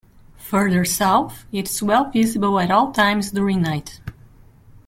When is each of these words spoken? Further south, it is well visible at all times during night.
Further 0.49 0.83
south, 0.83 1.45
it 1.51 1.69
is 1.69 1.83
well 1.83 2.05
visible 2.09 2.59
at 2.59 2.71
all 2.71 2.91
times 2.91 3.29
during 3.29 3.61
night. 3.61 4.01